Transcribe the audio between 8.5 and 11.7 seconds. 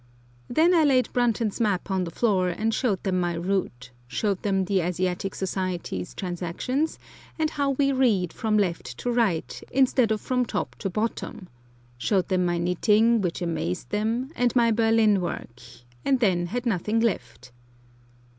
left to right, instead of from top to bottom,